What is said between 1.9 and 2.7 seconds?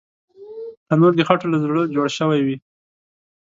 جوړ شوی وي